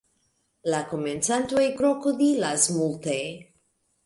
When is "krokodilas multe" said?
1.83-3.21